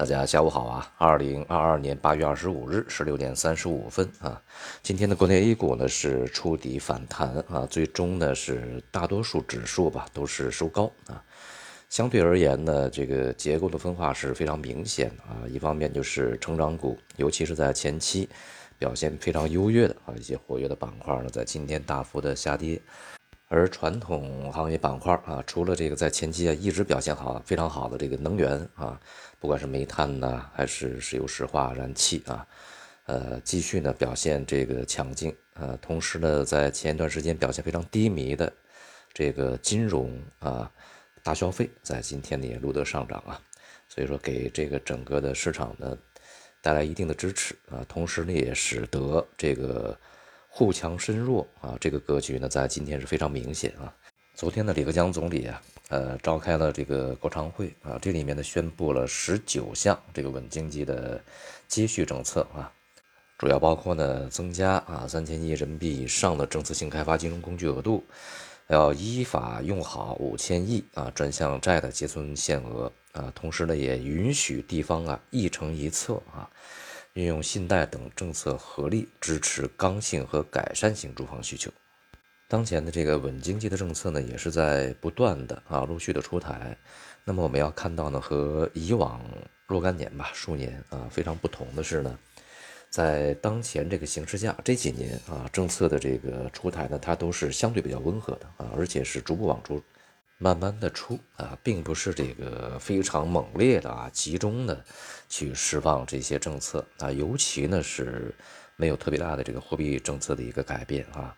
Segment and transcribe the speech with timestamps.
[0.00, 0.90] 大家下午好啊！
[0.96, 4.40] 二零二二年八月二十五日十六点三十五分啊，
[4.82, 11.22] 今天的国内 A 股呢是触底反弹啊，最终呢是大多数指数吧都是收高啊。
[11.90, 15.44] 相对而言呢，这个结构的分化是非常明显啊。
[15.46, 18.26] 一方面就是成长股，尤其是在前期
[18.78, 22.80] 表现非常优越的啊一些活跃的板块呢，在今天大幅的下跌。
[23.52, 28.98] 而传统行业板块啊，除了这个在前期啊一直表现好、非常好的这个能源啊，
[29.40, 32.46] 不管是煤炭呐，还是石油石化、燃气啊，
[33.06, 35.34] 呃，继续呢表现这个强劲。
[35.54, 38.52] 呃，同时呢，在前一段时间表现非常低迷的
[39.12, 40.70] 这个金融啊、
[41.24, 43.42] 大消费，在今天呢也录得上涨啊，
[43.88, 45.98] 所以说给这个整个的市场呢
[46.62, 49.98] 带来一定的支持啊，同时呢也使得这个。
[50.52, 53.94] 互强深弱啊，这个格局呢，在今天是非常明显啊。
[54.34, 61.22] 昨天呢，李克强总理啊，呃，召开了这个国常会啊，这里面呢，宣布了十九项这个稳经济的
[61.68, 62.70] 接续政策啊，
[63.38, 68.02] 主要包括呢，增加啊三千亿人民币以上的政策性开发金融工具额度，
[68.66, 76.50] 要依法用好五千亿啊专项债的结存限额啊，同时呢，也允许地方啊一城一策啊。
[77.20, 81.70] 运用信贷等政策合力支持刚性和改善型住房需求。
[82.48, 86.74] 当前的这个稳经济的政策呢，也是在不断的啊陆续的出台。
[87.22, 89.20] 那么我们要看到呢，和以往
[89.66, 92.18] 若干年吧、数年啊非常不同的是呢，
[92.88, 99.80] 在当前这个形势下，这几年啊政策的这个出台呢，它都是相对比较温和的啊，而且是逐步往出。
[100.42, 104.82] 慢慢的出啊，并不是这个非常猛烈的啊，集中的
[105.28, 108.34] 去释放这些政策啊，尤其呢是
[108.76, 111.36] 没有特别大的这个货币政策的一个改变啊。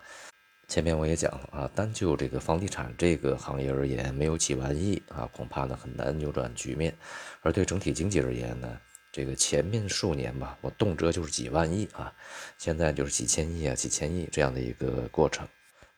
[0.69, 6.97] 前面我也讲了啊，单就这个房地产这个行业而言，没有几万亿啊，恐怕呢很难扭转局面。
[7.41, 12.15] 而对整体经济而言呢，这个前面数年吧，我动辄就是几万亿啊，
[12.57, 15.45] 现在就是几千亿啊，几千亿这样的一个过程。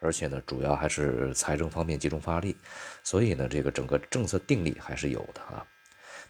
[0.05, 2.55] 而且呢，主要还是财政方面集中发力，
[3.03, 5.67] 所以呢，这个整个政策定力还是有的啊。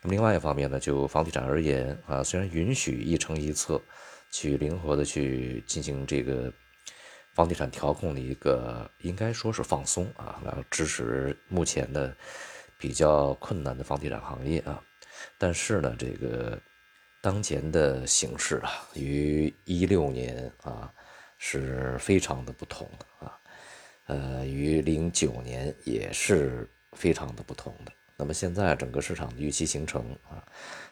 [0.00, 3.82] 那么另外一方面呢，就房地产而言啊，虽然允许一城一策，
[4.30, 6.52] 去灵活的去进行这个
[7.34, 12.14] 房地产调控的一个，应该说是放松啊，来支持目前的
[12.78, 14.80] 比较困难的房地产行业啊。
[15.38, 16.60] 但是呢，这个
[17.20, 20.92] 当前的形势啊，与一六年啊
[21.38, 23.40] 是非常的不同的啊。
[24.06, 27.92] 呃，与零九年也是非常的不同的。
[28.16, 30.38] 那么现在整个市场的预期形成啊，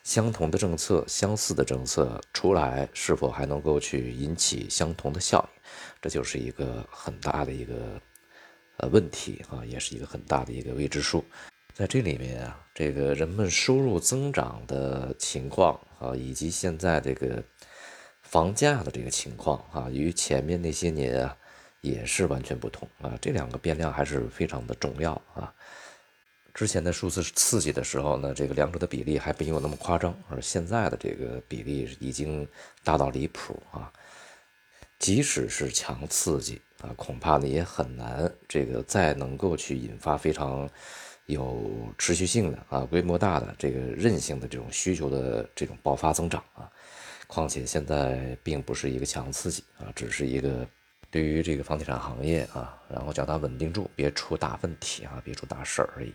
[0.02, 5.62] 相同的政策、相似的政策出来，是否还能够去引起相同的效应，
[6.00, 8.00] 这就是一个很大的一个
[8.78, 11.24] 呃问题啊，也是一个很大的一个未知数。
[11.74, 17.40] 在这里面啊，这个人们收入增长的情况啊，以及现在这个
[18.22, 21.36] 房价的这个情况啊，与前面那些年啊。
[21.82, 25.52] 也是完全不同啊，这两个变量还是非常的重要啊。
[26.54, 32.46] 之前的数字刺激的时候呢，这个两者的比例还没有那么夸张，而现在的这个比例已经
[32.84, 33.92] 大到离谱啊。
[35.00, 40.70] 即使是强刺激啊，恐怕呢也很难这个再能够去引发非常
[41.26, 41.68] 有
[41.98, 46.70] 持续性的啊、规模大的这个韧性的这种需求的这种爆发增长啊。
[47.26, 50.64] 况且现在并不是一个强刺激啊，只是一个。
[51.12, 56.14] 对于这个房地产行业啊，然后叫它稳定住，别出大问题啊，别出大事儿而已。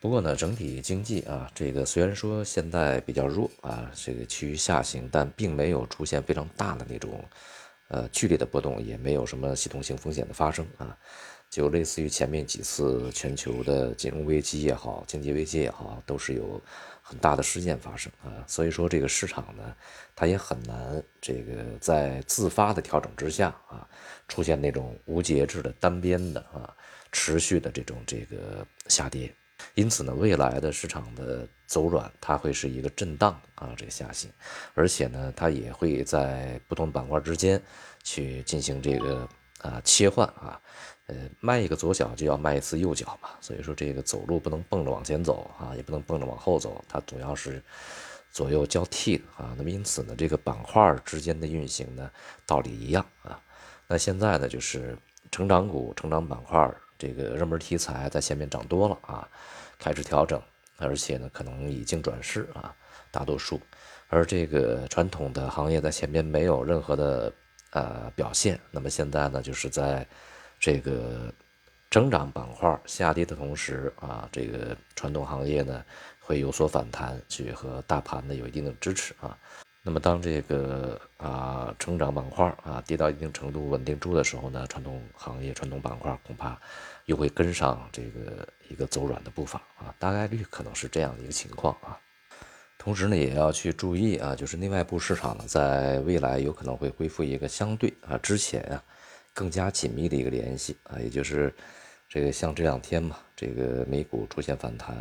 [0.00, 7.24] 不过呢，整体经济啊，这个虽然说现在比较弱啊，这个趋于下行，但并没有出现非常大的那种
[7.86, 10.98] 呃剧烈的波动，也没有什么系统性风险的发生啊。
[11.50, 16.60] 就类似于前面几次全球的金融危机也好，经济危机也好，都是有
[17.02, 18.30] 很大的事件发生啊。
[18.46, 19.74] 所以说这个市场呢，
[20.14, 23.84] 它也很难这个在自发的调整之下啊，
[24.28, 26.72] 出现那种无节制的单边的啊
[27.10, 29.34] 持续的这种这个下跌。
[29.74, 34.30] 因此呢，未来的市场的走软，它会是一个震荡啊这个下行，
[34.72, 37.60] 而且呢，它也会在不同板块之间
[38.04, 39.28] 去进行这个
[39.62, 40.60] 啊切换啊。
[41.06, 47.60] 呃，迈一个左脚就要迈一次右脚嘛，所以说这个走路不能蹦着往前走啊，也不能蹦着往后走，它主要是
[48.30, 49.52] 左右交替的啊。
[49.58, 52.08] 那么因此呢，这个板块之间的运行呢，
[52.46, 53.40] 道理一样啊。
[53.88, 54.96] 那现在呢，就是
[55.32, 59.28] 成长股、成长板块这个热门题材在前面涨多了啊，
[59.80, 60.40] 开始调整，
[60.76, 62.72] 而且呢，可能已经转势啊，
[63.10, 63.60] 大多数。
[64.06, 67.32] 而这个传统的行业在前面没有任何的
[67.70, 70.06] 呃表现，那么现在呢，就是在。
[70.62, 71.32] 这个
[71.90, 75.82] 增长板块下跌的同时啊，这个传统行业呢
[76.20, 79.34] 会有所反弹，去和大盘呢有一定的支持啊。
[79.82, 86.60] 那么当这个啊成长板块啊跌到一定程度稳定住的时候呢，传统行业、传统板块恐怕
[87.06, 91.98] 又会跟上这个一个走软的步伐啊，大概率可能是这样的一个情况啊。
[92.82, 98.82] 同时呢，也要去注意啊，就是内外部市场呢，在未来有可能会恢复一个相对啊之前啊
[99.34, 101.52] 更加紧密的一个联系啊，也就是
[102.08, 104.96] 这个像这两天嘛，这个美股出现反弹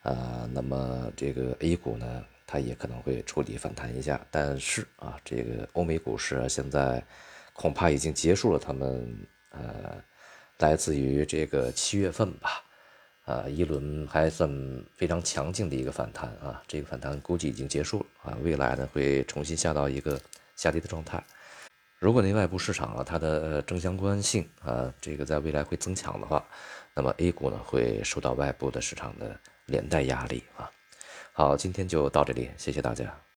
[0.00, 2.24] 啊，那么这个 A 股呢？
[2.46, 7.02] 它也可能会触底反弹一下，但是啊，这个欧美股市现在
[7.52, 9.18] 恐怕已经结束了他们
[9.50, 9.96] 呃
[10.58, 12.63] 来自于这个七月份吧，
[13.24, 14.48] 啊一轮还算
[14.94, 20.20] 非常强劲的一个反弹啊，这个反弹估计已经结束了啊，未来呢会重新下到一个
[20.56, 21.22] 下跌的状态。
[21.98, 26.44] 如果内外部市场啊它的正相关性啊这个在未来会增强的话，
[26.92, 30.70] 那么 A 股呢会受到外部的市场的连带压力啊。
[31.32, 33.23] 好，今天就到这里，谢谢大家。